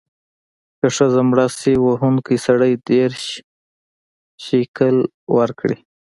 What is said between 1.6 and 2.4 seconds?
وهونکی